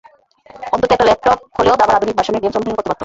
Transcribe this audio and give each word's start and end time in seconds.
অন্তত 0.73 0.91
একটা 0.93 1.07
ল্যাপটপ 1.07 1.37
হলেও 1.57 1.79
দাবার 1.79 1.97
আধুনিক 1.97 2.15
ভার্সনের 2.17 2.41
গেমস 2.43 2.55
অনুশীলন 2.57 2.77
করতে 2.77 2.89
পারত। 2.89 2.99